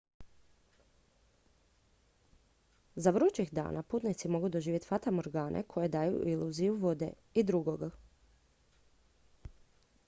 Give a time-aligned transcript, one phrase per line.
[3.05, 7.85] za vrućih dana putnici mogu doživjeti fatamorgane koje daju iluziju vode i drugog